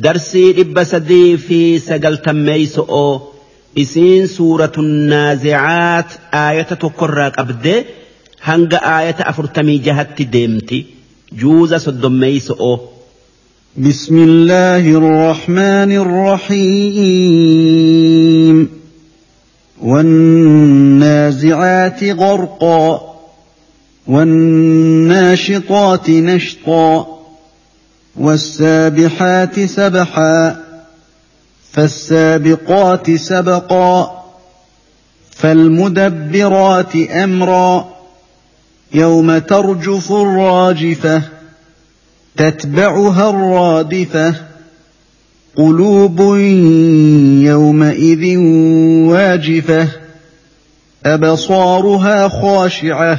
[0.00, 0.82] درسي إب
[1.36, 3.20] في سجل تميس أو.
[3.78, 7.84] إسين سورة النازعات آية تقرر أبد.
[8.44, 10.86] هنگ آية أفرتمي جهت ديمتي.
[11.32, 12.80] جوز صدميس أو.
[13.76, 17.00] بسم الله الرحمن الرحيم.
[19.82, 23.16] والنازعات غرقا.
[24.06, 27.19] والناشطات نشطا.
[28.16, 30.56] والسابحات سبحا
[31.72, 34.24] فالسابقات سبقا
[35.30, 37.88] فالمدبرات أمرا
[38.92, 41.22] يوم ترجف الراجفة
[42.36, 44.34] تتبعها الرادفة
[45.56, 46.20] قلوب
[47.44, 48.36] يومئذ
[49.08, 49.88] واجفة
[51.06, 53.18] أبصارها خاشعة.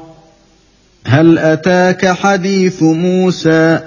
[1.05, 3.79] هل أتاك حديث موسى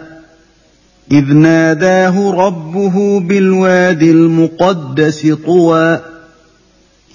[1.13, 6.01] إذ ناداه ربه بالواد المقدس طوى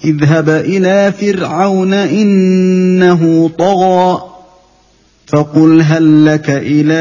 [0.04, 4.22] اذهب إلى فرعون إنه طغى
[5.26, 7.00] فقل هل لك إلى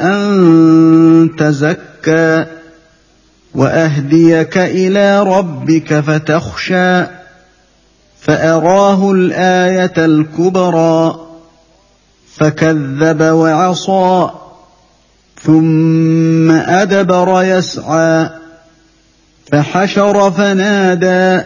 [0.00, 2.46] أن تزكى
[3.54, 7.04] وأهديك إلى ربك فتخشى
[8.20, 11.25] فأراه الآية الكبرى
[12.36, 14.30] فكذب وعصى
[15.42, 18.28] ثم أدبر يسعى
[19.52, 21.44] فحشر فنادى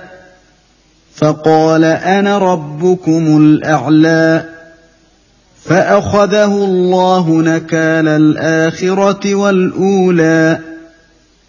[1.16, 4.44] فقال أنا ربكم الأعلى
[5.64, 10.58] فأخذه الله نكال الآخرة والأولى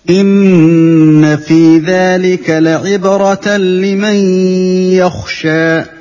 [0.09, 4.15] إن في ذلك لعبرة لمن
[4.93, 6.00] يخشى.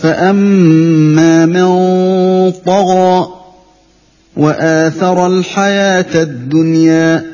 [0.00, 1.70] فأما من
[2.66, 3.28] طغى
[4.36, 7.24] وآثر الحياة الدنيا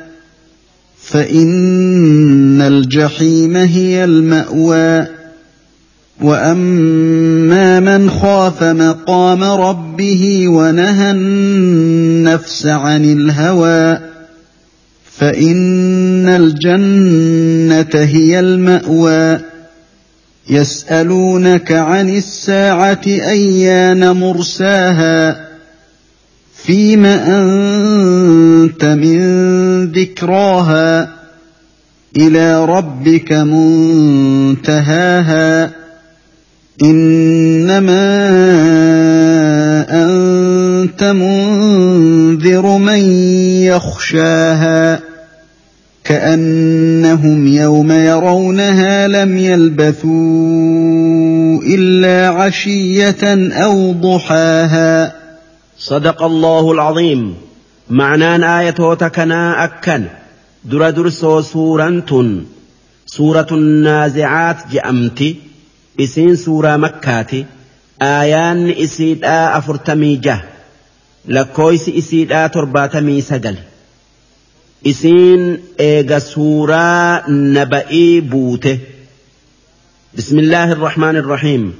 [1.03, 5.07] فإن الجحيم هي المأوى
[6.21, 13.99] وأما من خاف مقام ربه ونهى النفس عن الهوى
[15.17, 19.39] فإن الجنة هي المأوى
[20.49, 25.45] يسألونك عن الساعة أيان مرساها
[26.55, 29.21] فيم أنت من
[29.91, 31.09] ذكراها
[32.17, 33.31] إلى ربك
[34.33, 35.05] منتهاها
[36.83, 38.05] إنما
[39.89, 42.99] أنت منذر من
[43.61, 44.99] يخشاها
[46.05, 50.11] كأنهم يوم يرونها لم يلبثوا
[51.63, 55.15] إلا عشية أو ضحاها.
[55.79, 57.35] صدق الله العظيم.
[57.89, 60.05] معنى آية تكنا أكن.
[60.65, 62.03] در درسو سورة
[63.05, 65.35] سورة النازعات جأمتي.
[65.99, 67.45] إسين سورة مكاتي.
[68.01, 70.41] آيان إسيدا أفرتمي جه
[71.27, 73.55] لكويس إسيدا ترباتمي سجل.
[74.87, 78.79] إسين إيغا سورة نبأي بوته
[80.17, 81.73] بسم الله الرحمن الرحيم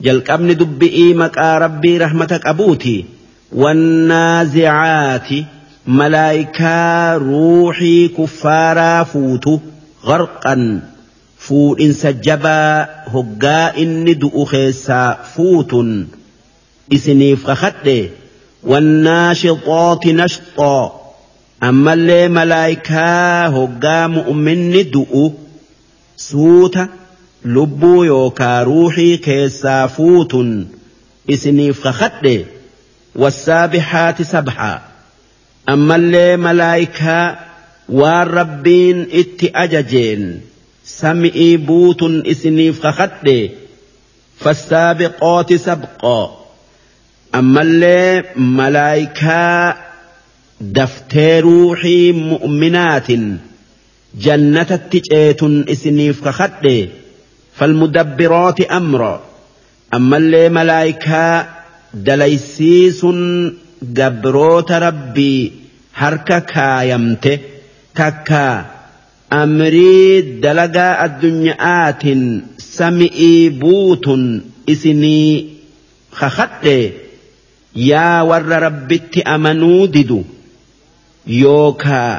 [0.00, 3.04] جلك أبن دبئي مكا ربي رحمتك أبوتي
[3.52, 5.28] والنازعات
[5.86, 9.58] ملايكا روحي كفارا فوتو
[10.04, 10.80] غرقا
[11.38, 12.82] فو إن سجبا
[13.14, 15.74] هقا إن دؤخيسا فوت
[16.92, 18.08] إسني فخطي
[18.62, 21.05] والناشطات نشطا
[21.60, 25.24] ammallee malaayikaa hoggaa mu'minni du'u
[26.16, 26.88] suuta
[27.44, 30.52] lubbuu yookaa ruuxii keessaa fuutun
[31.28, 32.36] isiniif kakadhe
[33.16, 34.82] والسابحات سبحا
[35.68, 37.38] أما اللي ملايكا
[37.88, 40.40] والربين ات أججين
[40.84, 43.48] سمئي بوت إسنيف خخده
[44.38, 46.46] فالسابقات سبقا
[47.34, 48.24] أما اللي
[50.60, 53.24] daftee ruuxii mu'minaatin
[54.24, 56.76] jannatatti ceetun isiniif kakadhe
[57.58, 59.12] falmudabbirooti amro
[59.98, 61.34] ammallee malaayikaa
[62.06, 63.20] dalaysiisuun
[63.98, 65.52] gabroota rabbii
[66.00, 67.32] harka kaayamte
[68.00, 68.42] takka
[69.40, 72.22] amrii dalagaa addunyaaatiin
[72.76, 74.24] sami'ii buutun
[74.74, 75.32] isinii
[76.20, 76.78] kakadhe
[77.90, 80.20] yaa warra rabbitti amanuu didu.
[81.26, 82.14] Yookaa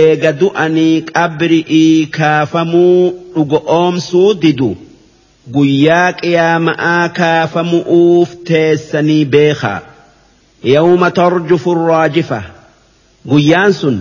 [0.00, 3.00] eega du'anii qabri'ii kaafamuu
[3.34, 4.70] dhugo oomsuu didu.
[5.56, 9.80] guyyaa qiyaama'aa kaafamu'uuf teessanii beekaa
[10.72, 12.40] yawma tarjufu raajifa
[13.30, 13.96] guyyaan sun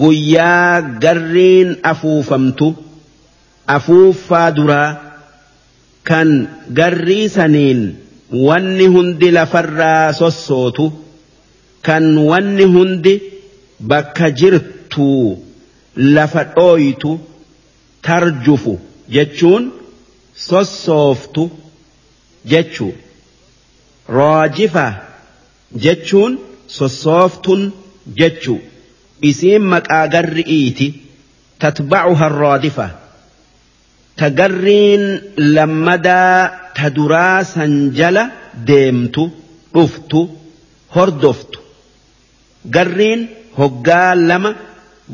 [0.00, 2.68] guyyaa garriin afuufamtu
[3.76, 4.88] afuuffaa duraa
[6.10, 6.32] kan
[6.80, 7.80] garrii saniin
[8.48, 10.92] wanni hundi lafarraa sossootu
[11.88, 13.14] kan wanni hundi
[13.90, 15.26] bakka jirtuu
[16.16, 17.10] lafa dhooytu
[18.06, 18.74] tarjufu
[19.16, 19.64] jechuun
[20.48, 21.44] sossooftu
[22.50, 22.92] jechuu.
[24.18, 24.86] Raajifa
[25.84, 26.32] jechuun
[26.78, 27.62] sossooftun
[28.20, 28.60] jechuu.
[29.30, 30.88] Isiin maqaa garri'iiti.
[31.62, 32.86] Tatba'uha raadifa
[34.18, 35.04] ta garriin
[35.54, 36.36] lammadaa
[36.76, 38.22] ta duraa san jala
[38.68, 39.24] deemtu
[39.74, 40.20] dhuftu
[40.94, 41.57] hordoftu
[42.74, 43.28] garriin
[43.58, 44.54] hoggaa lama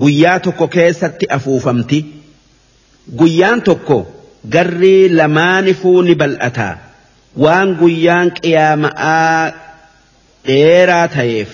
[0.00, 1.98] guyyaa tokko keessatti afuufamti.
[3.18, 3.98] Guyyaan tokko
[4.54, 6.74] garrii lamaanifuu ni bal'ataa
[7.44, 9.52] waan guyyaan qiyaama'aa
[10.46, 11.50] dheeraa ta'eef.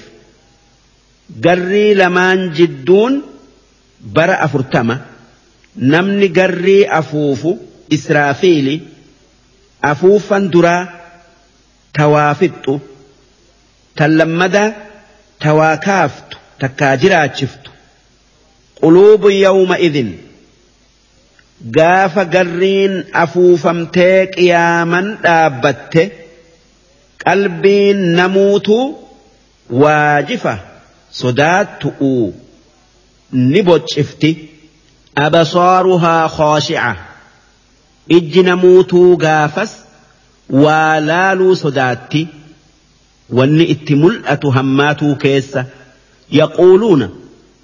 [1.44, 3.14] Garrii lamaan jidduun
[4.14, 4.96] bara afurtama.
[5.76, 7.50] Namni garrii afuufu
[7.96, 8.76] israafiili
[9.90, 10.82] afuufan duraa
[11.98, 12.74] tawaafixxu
[13.96, 14.68] tan lammadaa
[15.44, 17.70] kaaftu takkaa jiraachiftu
[18.80, 20.10] quluubu yawma idin
[21.76, 26.02] gaafa garriin afuufamtee qiyaaman dhaabbatte
[27.24, 28.78] qalbiin namuutu
[29.82, 30.54] waajifa
[31.20, 32.14] sodaattu'u
[33.52, 34.30] ni boccifti
[35.26, 36.92] abasaaruhaa khooshi'a
[38.18, 39.72] ijji namuutuu gaafas
[40.64, 42.28] waa laaluu sodaatti
[43.38, 45.64] wanni itti mul'atu hammaatuu keessa
[46.40, 47.06] yaquuluuna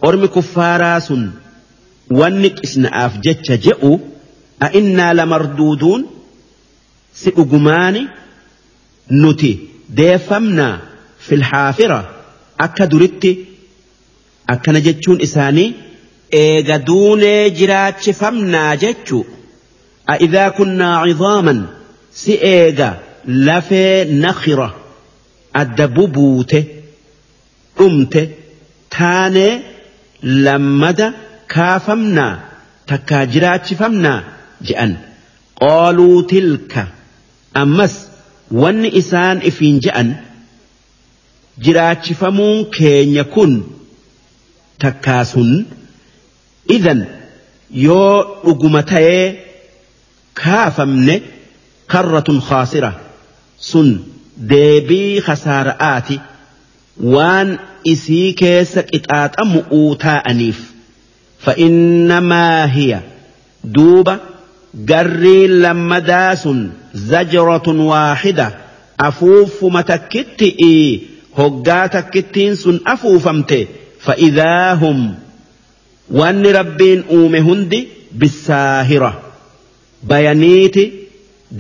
[0.09, 1.23] ormi kuffaaraa sun
[2.21, 3.93] wanni qisna'aaf jecha je'u
[4.67, 6.03] a'innaa lamarduuduun
[7.21, 8.03] si dhugumaani
[9.23, 9.53] nuti
[10.01, 10.75] deeffamnaa
[11.29, 12.01] filhaafira
[12.67, 13.33] akka duritti
[14.55, 15.69] akkana jechuun isaanii
[16.43, 19.25] eega duunee jiraachifamnaa jechuu
[20.11, 21.67] أإذا كنا عظاما
[22.13, 22.99] سئيغا
[25.61, 26.61] adda buute
[27.79, 28.23] dhumte
[28.97, 29.53] taanee
[30.47, 31.07] lammada
[31.55, 32.33] kaafamnaa
[32.93, 34.19] takkaa jiraachifamnaa
[34.69, 34.93] je'an
[35.61, 36.83] qooluu tilka
[37.63, 37.95] ammas
[38.63, 40.11] wanni isaan ifiin je'an
[41.65, 43.53] jiraachifamuun keenya kun
[44.85, 45.53] takkaa sun
[46.77, 47.01] idan
[47.87, 49.25] yoo dhuguma ta'ee
[50.43, 51.15] kaafamne
[51.93, 52.91] karratun khaasira
[53.71, 53.89] sun.
[54.53, 56.21] Deebii khasaara'aati.
[57.15, 57.49] Waan
[57.93, 60.59] isii keessa qixaaxamu'uu taa'aniif.
[61.45, 63.01] Fa'innamaa hiya.
[63.75, 64.15] Duuba
[64.91, 66.59] garrii lammadaa sun
[67.11, 68.47] zajratun waaxida
[69.09, 70.89] afuuffuma takkitti'ii
[71.39, 73.61] hoggaa takkittiin sun afuufamte.
[74.07, 75.01] Fa'idaa hum.
[76.19, 77.79] Wanni rabbiin uume hundi
[78.19, 79.13] bisaahira
[80.11, 80.85] bayaniiti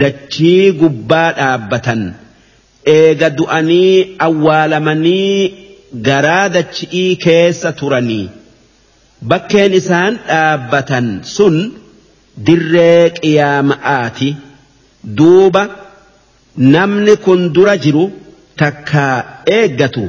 [0.02, 2.02] dachii gubbaa dhaabbatan
[2.94, 5.54] eega du'anii awwaalamanii
[6.08, 8.26] garaa dachi'ii keessa turanii.
[9.30, 11.56] Bakkeen isaan dhaabbatan sun
[12.46, 14.30] dirree qiyaama'aati.
[15.18, 15.62] Duuba
[16.74, 18.04] namni kun dura jiru
[18.62, 19.04] takka
[19.58, 20.04] eeggatu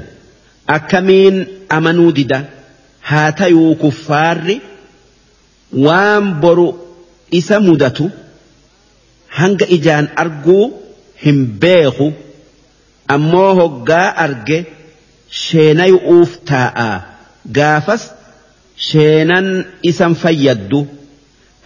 [0.75, 1.37] akkamiin
[1.77, 2.39] amanuu dida?
[3.09, 4.61] Haa tayuu kuffaarri?
[5.85, 6.67] Waan boru
[7.39, 8.05] isa mudatu?
[9.39, 10.63] Hanga ijaan arguu
[11.23, 12.07] hin beeku
[13.15, 14.59] ammoo hoggaa arge
[15.43, 16.89] sheenayu'uuf taa'a
[17.57, 18.03] gaafas
[18.89, 19.47] sheenan
[19.91, 20.79] isan fayyaddu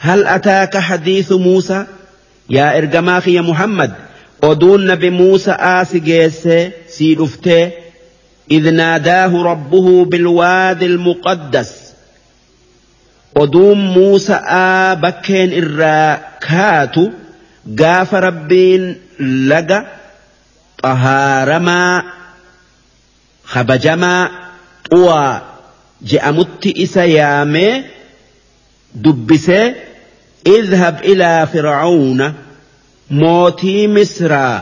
[0.05, 1.83] hal ataaka hadiisu muusaa
[2.57, 3.91] yaa ergamaa kiyya muhammad
[4.49, 6.63] oduun nabi muusaa si geessee
[6.97, 7.63] sii dhuftee
[8.51, 11.71] إذ ناداه ربه بالوادي المقدس
[13.41, 17.03] oduun Muusa'aa bakkeen irraa kaatu
[17.81, 18.83] gaafa rabbiin
[19.51, 19.79] laga
[20.83, 22.03] طهارما
[23.45, 24.29] خبجما
[24.91, 25.41] طوى
[26.01, 27.83] جأمت إسا يامي
[28.95, 29.51] دبس
[30.47, 32.33] اذهب إلى فرعون.
[33.11, 34.59] موتي مصر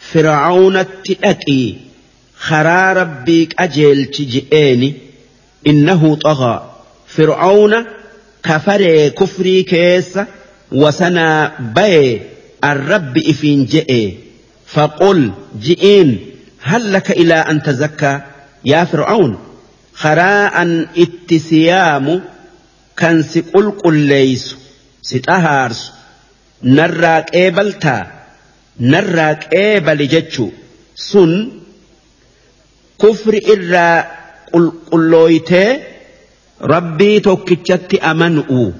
[0.00, 1.78] فرعون التأتي
[2.38, 4.94] خرا ربيك أجل تجئيني.
[5.66, 6.70] إنه طغى.
[7.06, 7.84] فرعون
[8.42, 10.18] كفر كفري كيس
[10.72, 12.22] وسنا بي.
[12.64, 14.29] الرب إفين جئي.
[14.72, 16.26] فقل جئين
[16.62, 18.20] هل لك إلى أن تزكى
[18.64, 19.38] يا فرعون؟
[19.94, 22.22] خراء اتسيام
[22.96, 24.56] كان سقل قل ليس
[25.02, 25.92] ستهارس
[26.62, 28.06] نراك إيبلتا
[28.80, 30.48] نراك إيبل جتشو
[30.94, 31.50] سن
[33.00, 34.06] كفر إرا
[34.52, 35.50] قل قلويت
[36.62, 38.70] ربي توكيتشت أمنؤ.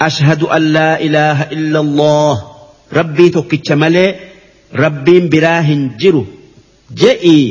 [0.00, 2.53] أشهد أن لا إله إلا الله.
[2.98, 4.08] Rabbii tokkicha malee
[4.84, 6.22] rabbiin biraa hin jiru
[7.02, 7.46] je'ii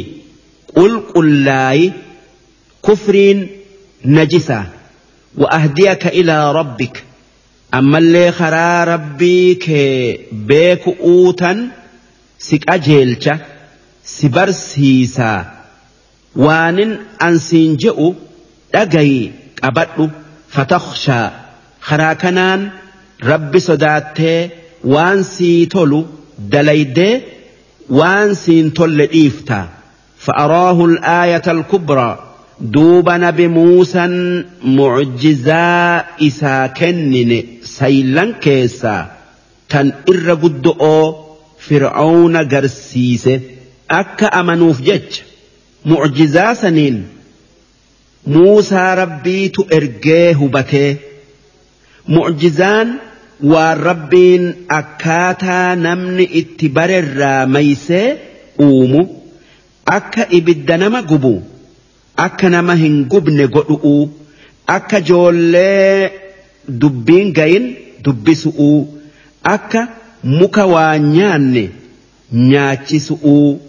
[0.76, 1.88] qulqullaayi
[2.88, 3.40] kufriin
[4.18, 4.60] najisa
[5.42, 6.96] wa ahdiyaka ilaa rabbik
[7.80, 9.94] ammallee karaa rabbii kee
[10.50, 11.60] beeku uutan
[12.48, 13.34] si qajeelcha
[14.14, 15.40] si barsiisaa
[16.46, 16.92] waanin
[17.28, 18.08] ansiin je'u
[18.74, 19.22] dhagayi
[19.62, 20.06] qabadhu
[20.56, 21.28] fatakhshaa
[21.88, 22.62] karaa kanaan
[23.32, 24.40] rabbi sodaattee
[24.84, 26.00] waan sii tolu
[26.52, 27.22] dalaydee
[27.90, 29.68] waan siin tolle dhiifta.
[30.24, 32.20] فأراه الآية الكبرى
[32.60, 34.08] دوب نبي موسى
[34.64, 39.12] معجزا إسا كنن سيلان كيسا
[39.70, 41.16] تن إر قدؤو
[41.60, 43.30] فرعون قرسيس
[43.92, 45.12] أكا أمنوف جج
[45.86, 47.04] معجزا سنين
[48.28, 50.98] Muusaa rabbiitu ergee hubatee
[52.08, 53.00] mucjizaan
[53.42, 54.46] waan rabbiin
[54.80, 58.08] akkaataa namni itti barerraa maysee
[58.68, 59.02] uumu
[59.98, 61.34] akka ibidda nama gubu
[62.26, 64.04] akka nama hin gubne godhu'uu
[64.78, 66.12] akka joollee
[66.86, 67.68] dubbiin gayin
[68.06, 68.80] dubbisu'uu
[69.56, 69.88] akka
[70.38, 71.64] muka waa nyaanne
[72.50, 73.60] nyaachisu'uu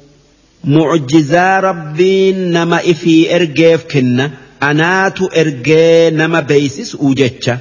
[0.75, 4.30] mucjizaa rabbiin nama ifii ergeef kenna.
[4.68, 7.54] anaatu ergee nama beeysisuu jecha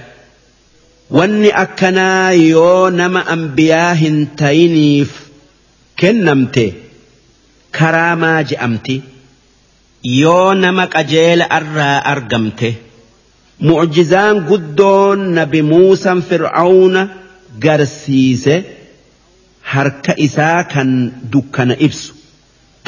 [1.18, 5.12] wanni akkanaa yoo nama ambiyaa hin tayiniif
[6.04, 6.66] kennamte
[7.80, 8.96] karaamaa je'amti
[10.22, 12.70] yoo nama qajeela irraa argamte
[13.70, 17.02] mucjizaan guddoon nabi muusan fir'auna
[17.66, 18.56] garsiise
[19.74, 20.90] harka isaa kan
[21.34, 22.12] dukkana ibsu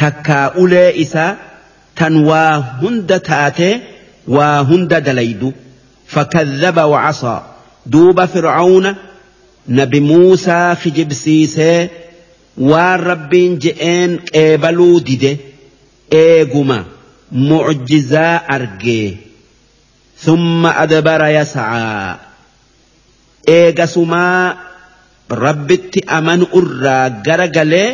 [0.01, 1.32] takkaa ulee isaa
[2.00, 3.74] tan waa hunda taatee
[4.38, 5.50] waa hunda dalaydu
[6.13, 7.34] fakadhaba wacasa
[7.92, 8.92] duuba fir'auna
[9.80, 11.80] nabi muusaa kijibsiisee
[12.70, 15.32] waan rabbiin je'een qeebaluu dide
[16.24, 16.80] eeguma
[17.50, 19.18] mucjizaa argee
[20.25, 22.15] ثم أدبر يسعى
[23.48, 24.58] eegasumaa
[25.30, 27.89] rabbitti amanu irraa garagalee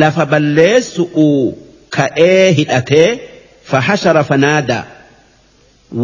[0.00, 1.26] lafa balleessu'u
[1.96, 3.08] ka'ee hidhatee
[3.70, 4.84] fahashara fanaadaa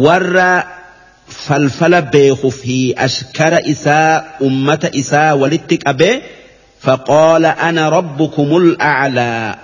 [0.05, 0.49] warra
[1.31, 6.21] falfala beeku fi ashkara isaa ummata isaa walitti qabee
[6.81, 9.55] فقال أنا ربكم الأعلى.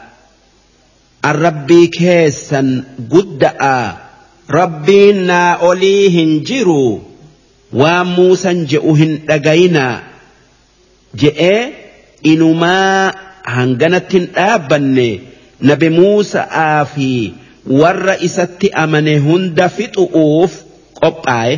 [1.26, 3.94] الربي كيسا قدأ
[4.52, 7.00] ربينا أوليهن جروا
[7.74, 10.04] وموسى جئوهن لقينا
[11.16, 11.70] جئ
[12.26, 13.12] إنما
[13.46, 15.20] هنغنت آبن
[15.62, 17.32] نبي موسى آفي
[18.24, 20.67] isatti amane hunda fixu'uuf
[21.02, 21.56] qophaa'e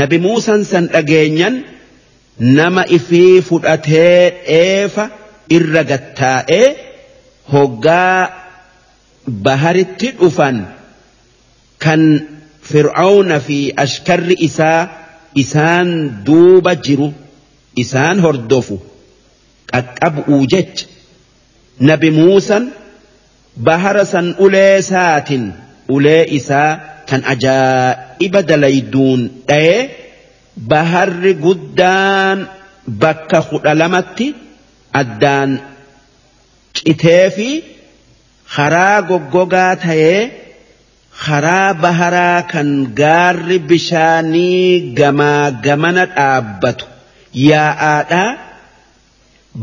[0.00, 1.54] nabi Muusaan san dhageenyan
[2.58, 5.04] nama ifii fudhatee dheefa
[5.56, 6.66] irra gattaa'ee
[7.52, 8.20] hoggaa
[9.46, 10.56] baharitti dhufan
[11.84, 12.02] kan
[12.70, 14.80] fir'auna fi ashkarri isaa
[15.42, 15.88] isaan
[16.26, 17.08] duuba jiru
[17.82, 18.76] isaan hordofu
[19.72, 20.86] qaqqabu'uu jecha
[21.90, 22.64] nabi Muusaan.
[23.66, 25.42] bahara san ulee saatin
[25.96, 26.70] ulee isaa
[27.08, 29.80] tan ajaa'iba dalayduun dha'ee
[30.70, 32.38] baharri guddaan
[33.02, 34.26] bakka kudha lamatti
[35.00, 35.50] addaan
[36.76, 37.48] citee fi
[38.54, 40.20] karaa goggogaa ta'ee
[41.24, 42.68] karaa baharaa kan
[43.00, 46.86] gaarri bishaanii gamaa gamana dhaabbatu
[47.50, 48.30] yaa'aadhaa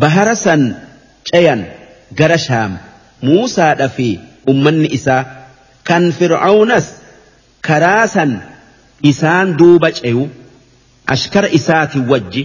[0.02, 0.62] bahara san
[1.30, 1.62] ceyan
[2.20, 2.72] gara shaam
[3.28, 4.08] muusaadha fi
[4.52, 5.24] ummanni isaa
[5.90, 6.88] kan fir'aunas
[7.68, 8.32] karaa san
[9.12, 10.24] isaan duuba ceyu
[11.16, 12.44] ashkara isaati wajji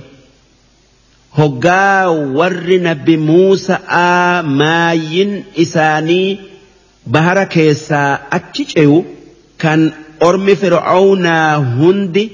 [1.38, 5.32] hoggaa warri nabi Muusa'aa maayyin
[5.64, 6.38] isaanii
[7.16, 8.98] bahara keessaa achi ceyu
[9.64, 9.80] kan
[10.28, 12.24] ormi fir'aawnaa hundi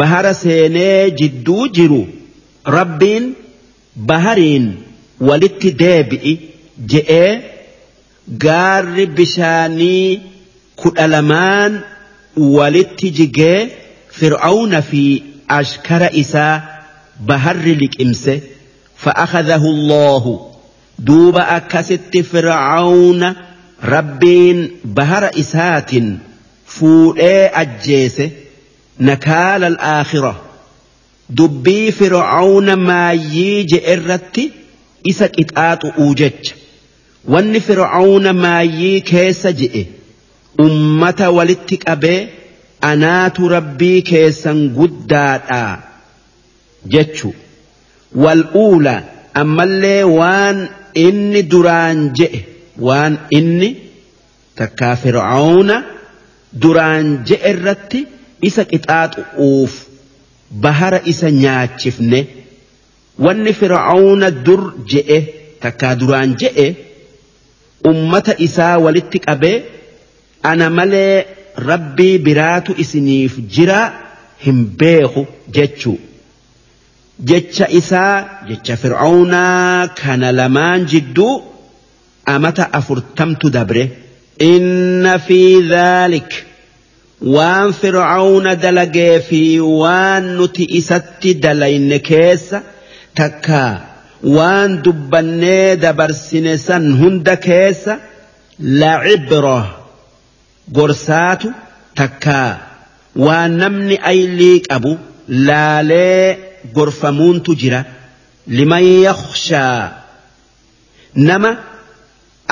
[0.00, 2.02] bahara seenee jidduu jiru
[2.76, 3.24] rabbiin
[4.10, 4.66] bahariin
[5.30, 6.34] walitti deebi'i
[6.92, 7.32] je'ee
[8.44, 10.20] gaarri bishaanii
[10.82, 11.72] kudha lamaan
[12.36, 13.68] walitti jigee
[14.20, 15.02] fir'aawna fi
[15.58, 16.62] ashkara isaa
[17.30, 18.34] baharri liqimse
[19.04, 20.32] fa'akhadahu allahu
[21.10, 23.28] duuba akkasitti fir'aawna
[23.94, 24.60] rabbiin
[24.98, 26.08] bahara isaatiin
[26.76, 28.26] fuudhee ajjeese
[29.08, 30.34] nakaala alaakhira
[31.40, 34.44] dubbii fir'aawna maayyii je'erratti
[35.12, 36.54] isa qixaaxu'uu jecha
[37.34, 39.82] wanni fir'aawna maayyii keessa je'e
[40.58, 42.20] ummata walitti qabee
[42.90, 45.78] anaatu rabbii keessan guddaadhaa
[46.94, 47.34] jechu.
[48.22, 48.94] Wal'uula
[49.42, 50.58] ammallee waan
[51.06, 52.40] inni duraan je'e
[52.88, 53.70] waan inni
[54.60, 55.76] takkaa fir'aawna
[56.62, 58.00] duraan je'e irratti
[58.48, 59.72] isa qixaaxu'uuf
[60.66, 62.20] bahara isa nyaachifne
[63.26, 65.18] wanni fir'aawna dur je'e
[65.64, 66.66] takkaa duraan je'e
[67.90, 69.56] ummata isaa walitti qabee
[70.50, 71.14] ana malee
[71.70, 73.80] rabbii biraatu isiniif jira
[74.44, 75.22] hin beeku
[75.56, 75.98] jechuu
[77.30, 78.14] jecha isaa
[78.48, 81.32] jecha fir'aawnaa kana lamaan jidduu
[82.34, 83.84] amata afurtamtu dabre
[84.52, 85.40] inna fi
[85.72, 86.30] dhaalik
[87.36, 89.42] waan fir'aawna dalagee fi
[89.82, 92.58] waan nuti isatti dalayne keessa
[93.20, 93.72] takkaa
[94.36, 97.94] waan dubbannee dabarsine san hunda keessa
[98.80, 99.58] la'ibra
[100.72, 101.52] gorsaatu
[101.94, 102.58] takkaa
[103.26, 104.92] waan namni aylii qabu
[105.48, 106.38] laalee
[106.76, 107.84] gorfamuuntu jira
[108.58, 109.82] liman yakhshaa
[111.28, 111.50] nama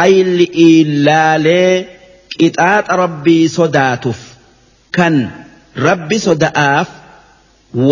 [0.06, 1.86] ayli'ii laalee
[2.38, 4.20] qixaaxa rabbii sodaatuuf
[4.96, 5.16] kan
[5.86, 6.88] rabbi soda'aaf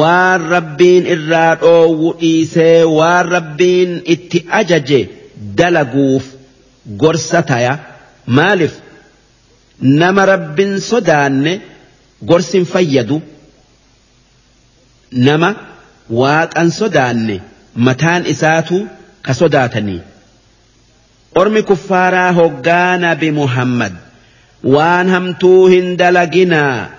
[0.00, 5.00] waan rabbiin irraa dhoowwu dhiisee waan rabbiin itti ajaje
[5.61, 6.24] dalaguuf
[7.02, 7.74] gorsa taya
[8.38, 8.74] maaliif
[9.81, 11.53] nama rabbin sodaanne
[12.29, 13.23] gorsin fayyadu
[15.27, 15.51] nama
[16.21, 17.37] waaqan sodaanne
[17.87, 18.79] mataan isaatu
[19.25, 20.01] ka sodaatanii.
[21.40, 23.93] Ormi kuffaaraa hoggaa nabi muhammad
[24.75, 26.90] waan hamtuu hin dalaginaa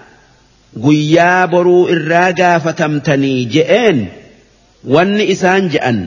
[0.86, 4.00] guyyaa boruu irraa gaafatamtanii je'een
[4.96, 6.00] wanni isaan je'an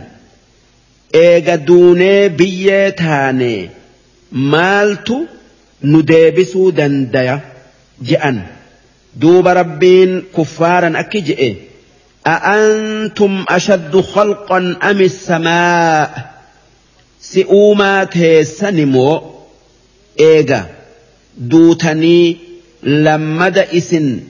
[1.23, 3.53] eega duunee biyyee taane
[4.55, 5.19] maaltu
[5.91, 7.37] nu deebisuu dandaya
[8.09, 8.43] je'an.
[9.21, 11.21] Duuba rabbiin kuffaaran akki
[12.27, 16.35] أأنتم أشد خلقا أم السماء
[17.21, 19.23] سئوما تيسنمو
[20.21, 20.67] إيغا
[21.39, 22.37] دوتني
[22.83, 24.21] لمد إسن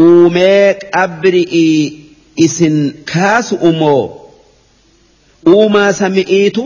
[0.00, 2.00] أوميك أبرئي
[2.40, 4.20] إسن كاس أمو
[5.46, 6.56] أوما سمئيت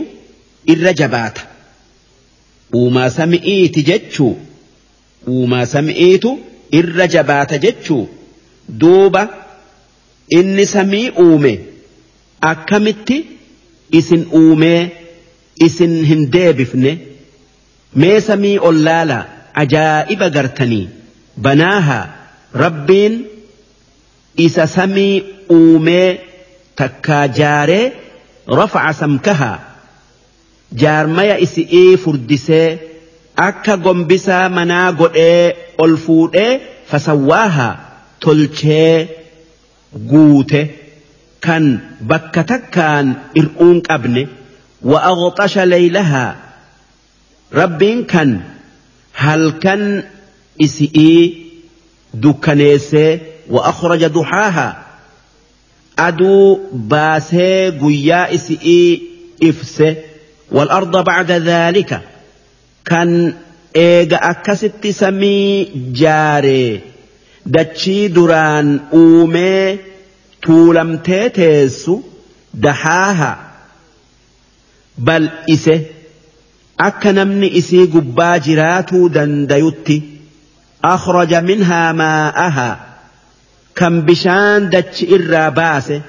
[2.79, 4.33] uumaa sami'iiti jechuu?
[5.33, 6.31] Uumaa sami'iitu
[6.79, 8.03] irra jabaata jechuu?
[8.81, 9.23] Duuba
[10.39, 11.53] inni samii uume
[12.51, 13.17] akkamitti
[13.99, 14.81] isin uumee
[15.67, 16.93] isin hin deebifne?
[17.95, 19.17] Mee samii ollaala
[19.63, 20.85] ajaa'iba gartanii.
[21.41, 21.99] Banaaha
[22.63, 23.15] rabbiin
[24.45, 25.23] isa samii
[25.57, 26.19] uumee
[26.75, 27.91] takkaa jaaree
[28.59, 29.57] rafaca samkahaa.
[30.81, 32.67] Jaarmaya isi'ii furdisee
[33.47, 36.51] akka gombisaa manaa godhee ol fuudhee
[36.91, 37.73] fasawwaahaa
[38.25, 38.95] tolchee
[40.11, 40.61] guute
[41.45, 41.65] kan
[42.09, 43.07] bakka takkaan
[43.41, 44.23] ir'uun qabne
[44.91, 46.29] wa'aqxasha leeylahaa
[47.61, 48.29] rabbiin kan
[49.23, 49.83] halkan
[50.65, 51.21] isi'ii
[52.23, 53.11] dukkaneessee
[53.55, 54.71] wa'akhraja duxaahaa
[56.07, 56.45] aduu
[56.93, 58.89] baasee guyyaa isi'ii
[59.49, 59.87] ifse
[60.51, 62.01] والأرض بعد ذلك.
[62.85, 63.33] كان
[63.75, 66.79] إيغا أكست سمي جاري.
[67.45, 69.77] دچي دوران أومي
[70.43, 72.01] طولم تيتيسو
[72.53, 73.37] دحاها
[74.97, 75.81] بل إسه
[76.79, 79.47] أكا نمني إسي قبا جراتو دن
[80.83, 82.79] أخرج منها ماءها.
[83.75, 86.01] كم بشان دچ إرا باسه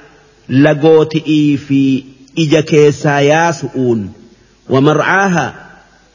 [0.48, 2.04] لغوتي في
[2.38, 4.12] إجا كيسا ياسؤون.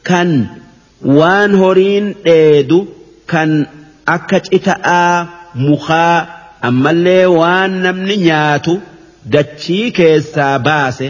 [0.08, 0.30] Kan
[1.18, 2.78] waan horiin dheedu
[3.32, 3.50] kan
[4.16, 6.16] akka cita'aa mukaa
[6.68, 8.72] ammallee waan namni nyaatu
[9.34, 11.08] dachii keessaa baase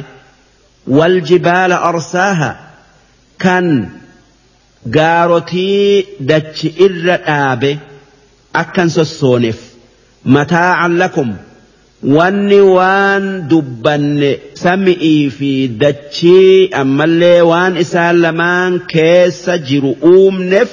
[0.98, 2.50] waljibaala arsaaha
[3.44, 3.66] kan
[4.96, 7.70] gaarotii dachi irra dhaabe
[8.62, 9.58] akkan sossooneef
[10.36, 11.30] mataa'an lakum
[12.02, 20.70] wanni waan dubbanne sami'ii fi dachii ammallee waan isaan lamaan keessa jiru uumneef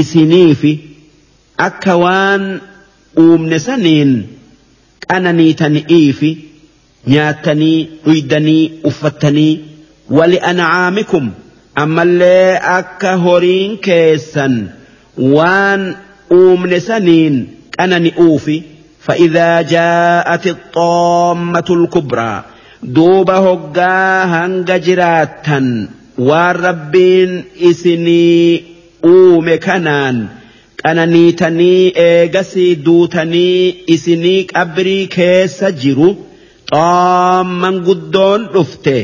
[0.00, 0.72] isiniifi
[1.66, 2.44] akka waan
[3.24, 4.12] uumne saniin
[5.08, 6.30] qananiitani'iifi
[7.14, 9.60] nyaattanii dhuydanii uffattanii
[10.18, 11.30] wali ancaamikum
[11.84, 14.54] ammallee akka horiin keessan
[15.36, 15.82] waan
[16.40, 17.36] uumne saniin
[17.76, 18.56] qanani'uufi
[19.01, 22.43] فإذا جاءت الطامة الكبرى
[22.83, 28.63] دوب هقا هنگ جراتا والربين إسني
[29.05, 30.27] أوم كنان
[30.83, 36.09] qananiitanii eegasii duutanii isinii qabrii keessa jiru
[36.71, 38.95] xaamman guddoon dhufte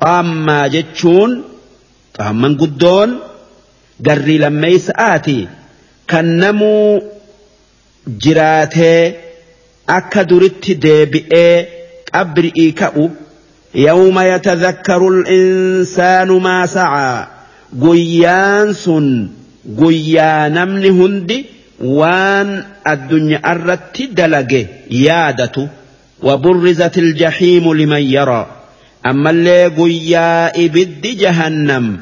[0.00, 1.32] xaammaa jechuun
[2.18, 3.10] xaamman guddoon
[4.08, 5.38] garrii lammeeysa'aati
[6.12, 6.90] kan namuu
[8.22, 9.14] jiraatee
[9.98, 11.54] akka duritti deebi'ee
[12.12, 13.06] qabri'ii ka'u
[13.74, 17.26] يوم يتذكر الإنسان ما سعى
[17.84, 19.06] guyyaan sun
[19.80, 21.38] guyyaa namni hundi
[21.98, 22.48] waan
[22.92, 24.62] addunyaa irratti dalage
[25.06, 25.68] yaadatu
[26.22, 28.46] وبرزت الجحيم لمن يرى
[29.06, 31.98] أما اللي قيا إبد جهنم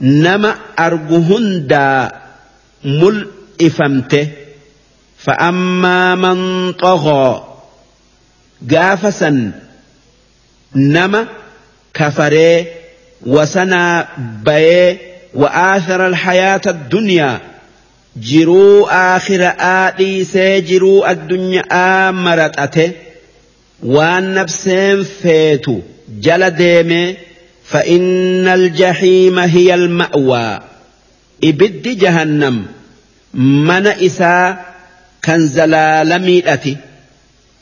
[0.00, 2.12] نما أرجهندا
[2.84, 3.26] مل
[3.62, 4.26] إفمته
[5.25, 7.43] فأما من طغى
[8.71, 9.51] قافسا
[10.75, 11.25] نما
[11.93, 12.65] كفري
[13.25, 14.07] وسنا
[14.45, 14.97] بيه
[15.33, 17.39] وآثر الحياة الدنيا.
[18.17, 22.91] جرو آخر آدي سيجرو الدنيا مرتأته
[23.83, 25.79] وان نفسين فيتو.
[26.21, 27.15] جل
[27.65, 30.59] فإن الجحيم هي المأوى.
[31.43, 32.65] إبد جهنم.
[33.33, 34.57] من إسا
[35.29, 36.77] زلالمي أتي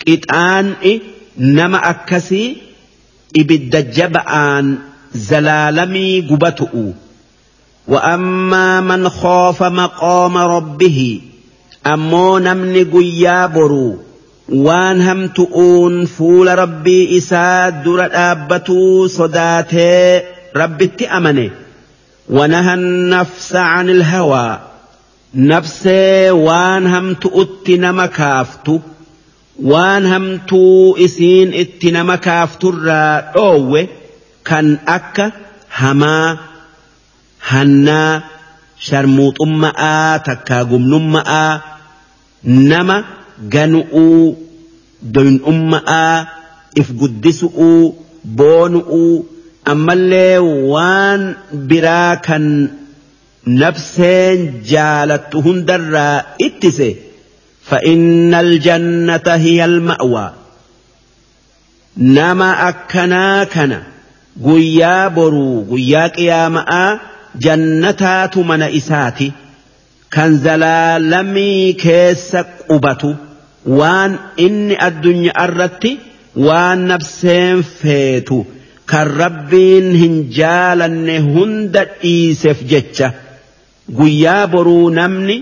[0.07, 0.73] قطعان
[1.37, 2.57] نما أكسي
[3.37, 4.77] إبد جبعان
[5.15, 6.91] زلالمي قبتؤ
[7.87, 11.21] وأما من خاف مقام ربه
[11.87, 13.99] أمو نمن قيابرو
[14.51, 20.23] waan hamtu'uun fuula rabbii isaa dura dhaabbatuu sodaatee
[20.53, 21.51] rabbitti amane.
[22.29, 24.59] ونهى النفس عن الهوى
[25.33, 28.81] nafsee waan hamtu'utti nama kaaftu
[29.71, 33.81] waan hamtuu isiin itti nama kaafturraa dhoowwe
[34.49, 35.25] kan akka
[35.79, 36.37] hamaa
[37.51, 38.21] hannaa
[38.87, 41.51] sharmuuxumma'aa takkaa gumnumma'aa
[42.71, 42.97] nama
[43.55, 44.37] ganu'uu
[45.15, 46.25] doynumma'aa
[46.81, 47.81] if guddisu'uu
[48.37, 49.25] boonu'uu
[49.73, 50.37] ammallee
[50.73, 51.21] waan
[51.69, 52.45] biraa kan
[53.47, 56.95] نفسين جالت هندرا اتسي
[57.63, 60.33] فإن الجنة هي المأوى.
[61.97, 63.83] نما أكنا كنا
[64.45, 66.99] قيا برو قيا قيامأ
[67.35, 69.31] جنتات من إساتي.
[70.11, 70.35] كان
[71.09, 72.35] لمي كيس
[72.69, 73.13] قبتو
[73.65, 75.97] وان إني الدنيا أردت
[76.35, 78.43] وان نفسين فيتو.
[78.89, 83.22] كربين هنجالن هند إيسف جتشه
[83.99, 85.37] guyyaa boruu namni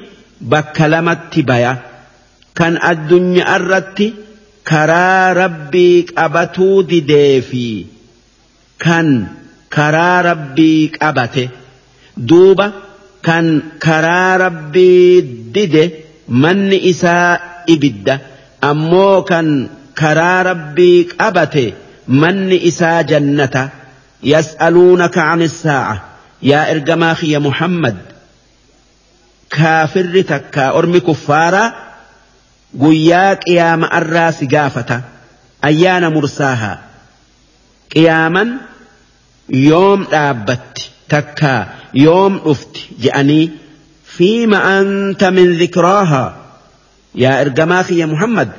[0.53, 1.73] bakka lamatti baya
[2.59, 4.07] kan addunyaa irratti
[4.71, 7.67] karaa rabbii qabatuu dideefi
[8.85, 9.07] kan
[9.75, 11.43] karaa rabbii qabate
[12.29, 12.67] duuba.
[13.27, 15.21] kan karaa rabbii
[15.55, 15.83] dide
[16.43, 17.39] manni isaa
[17.73, 18.15] ibidda
[18.69, 19.47] ammoo kan
[20.01, 21.65] karaa rabbii qabate
[22.21, 23.63] manni isaa jannata
[24.33, 25.95] yas'aluunaka an saa'a
[26.51, 27.97] yaa ergamaa kiyya muhammad
[29.57, 31.67] kaafirri takkaa ormi kuffaaraa
[32.83, 34.97] guyyaa qiyaama irraa si gaafata.
[35.69, 36.77] Ayyaana mursaahaa
[37.93, 38.49] qiyaaman
[39.69, 40.83] yoom dhaabbatti
[41.13, 41.59] takkaa
[42.05, 43.45] yoom dhufti je'anii
[44.15, 46.29] fiima anta min dhikraahaa
[47.23, 48.49] yaa ergamaa kiyya muhammad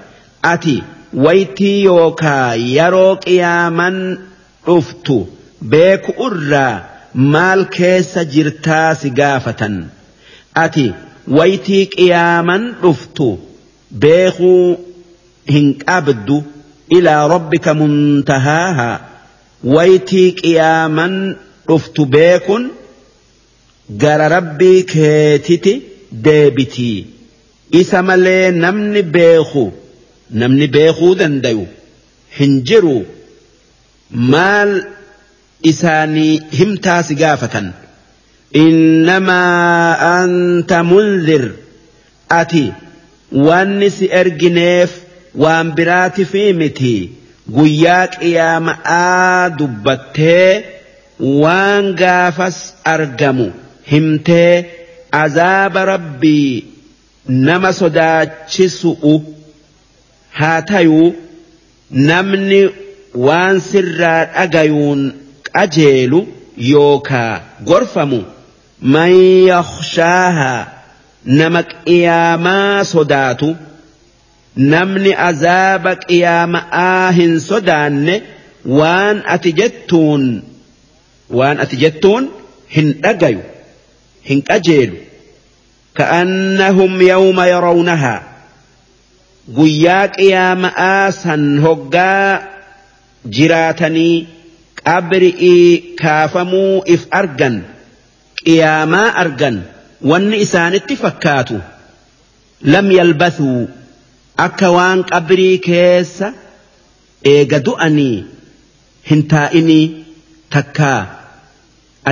[0.52, 0.76] ati
[1.24, 3.96] waytii yookaa yeroo qiyaaman
[4.66, 5.16] dhuftu
[5.74, 6.74] beeku irraa
[7.34, 9.74] maal keessa jirtaa si gaafatan
[10.64, 10.86] ati
[11.38, 13.28] waytii qiyaaman dhuftu
[14.04, 14.76] beekuu
[15.54, 16.36] hin qabdu
[16.98, 19.00] ilaa rabbika muntahaahaa
[19.76, 21.14] waytii qiyaaman
[21.68, 22.70] dhuftu beekun
[24.04, 25.74] gara rabbii keetiti
[26.26, 27.06] deebitii
[27.80, 29.64] isa malee namni beeku
[30.42, 31.66] namni beekuu dandayu
[32.38, 32.96] hin jiru.
[34.32, 34.72] Maal
[35.70, 37.72] isaanii himtaa si gaafatan
[38.52, 41.44] innamaa anta munzir
[42.40, 42.64] ati
[43.46, 44.90] wanni si ergineef
[45.42, 46.94] waan biraati fi miti.
[47.56, 50.50] Guyyaa qiyaama'aa dubbattee
[51.42, 52.58] waan gaafas
[52.94, 53.46] argamu
[53.92, 54.54] himtee
[55.22, 56.64] azaaba rabbii
[57.46, 59.14] nama sodaachisu'u
[60.40, 61.08] haa tayuu
[62.10, 62.60] namni
[63.26, 65.02] waan sirraa dhagayuun
[65.52, 66.20] qajeelu
[66.70, 67.32] yookaa
[67.70, 68.20] gorfamu
[68.82, 69.12] man
[69.52, 70.52] yakhshaaha
[71.24, 73.48] nama qiyaamaa sodaatu
[74.72, 78.16] namni azaaba qiyaama'aa hin sodaanne
[78.78, 80.24] waan ati jettuun
[81.40, 82.24] waan ati jettuun
[82.76, 83.42] hin dhagayu
[84.28, 84.98] hin qajeelu
[86.00, 88.20] ka'annahum yawma yarawnahaa
[89.58, 92.30] guyyaa qiyaama'aa san hoggaa
[93.38, 94.16] jiraatanii
[94.82, 97.56] qabri'ii kaafamuu if argan
[98.46, 99.56] qiyaamaa argan
[100.10, 101.56] wanni isaanitti fakkaatu
[102.74, 103.60] lam yalbathuu
[104.46, 106.28] akka waan qabrii keessa
[107.34, 108.16] eega du'anii
[109.10, 109.84] hin taa'inii
[110.56, 111.00] takkaa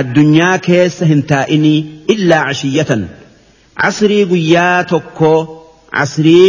[0.01, 1.79] addunyaa keessa hin taa'inii
[2.15, 3.03] illaa cashiyyatan
[3.81, 5.39] casrii guyyaa tokkoo
[5.97, 6.47] casrii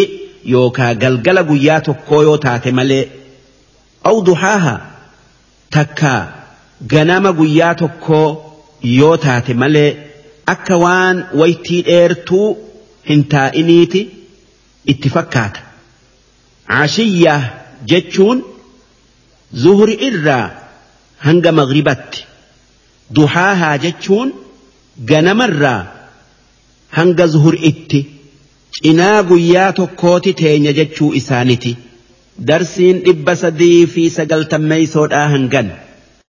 [0.55, 3.05] yookaa galgala guyyaa tokkoo yoo taate malee
[4.11, 4.75] aw duhaaha
[5.77, 6.21] takkaa
[6.95, 8.29] ganama guyyaa tokkoo
[8.99, 9.91] yoo taate malee
[10.55, 12.49] akka waan waytii dheertuu
[13.09, 14.01] hin taa'iniiti
[14.93, 15.61] itti fakkaata.
[16.73, 17.41] Cashiyyaa
[17.91, 18.39] jechuun
[19.65, 20.47] zuhri irraa
[21.27, 22.21] hanga magribatti
[23.19, 24.29] duhaahaa jechuun
[25.11, 25.81] ganamarraa
[26.99, 28.01] hanga zuhur itti
[28.79, 31.73] cinaa guyyaa tokkooti teenya jechuu isaaniti
[32.51, 35.69] darsiin dhibba sadii fi sagaltammeeysoodhaa hangan.